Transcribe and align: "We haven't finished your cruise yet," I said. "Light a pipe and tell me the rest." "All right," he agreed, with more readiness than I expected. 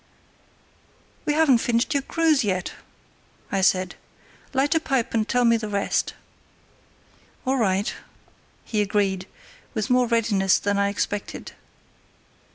"We 1.27 1.33
haven't 1.33 1.59
finished 1.59 1.93
your 1.93 2.01
cruise 2.01 2.43
yet," 2.43 2.73
I 3.51 3.61
said. 3.61 3.93
"Light 4.51 4.73
a 4.73 4.79
pipe 4.79 5.13
and 5.13 5.29
tell 5.29 5.45
me 5.45 5.57
the 5.57 5.69
rest." 5.69 6.15
"All 7.45 7.57
right," 7.57 7.93
he 8.65 8.81
agreed, 8.81 9.27
with 9.75 9.91
more 9.91 10.07
readiness 10.07 10.57
than 10.57 10.79
I 10.79 10.89
expected. 10.89 11.51